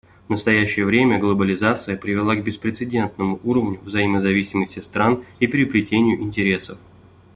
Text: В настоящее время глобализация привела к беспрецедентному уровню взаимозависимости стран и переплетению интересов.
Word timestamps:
В 0.25 0.31
настоящее 0.31 0.87
время 0.87 1.19
глобализация 1.19 1.95
привела 1.95 2.35
к 2.35 2.43
беспрецедентному 2.43 3.39
уровню 3.43 3.79
взаимозависимости 3.81 4.79
стран 4.79 5.23
и 5.39 5.45
переплетению 5.45 6.19
интересов. 6.21 6.79